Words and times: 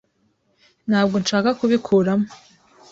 Ntabwo 0.89 1.15
nshaka 1.23 1.49
kubikuramo. 1.59 2.27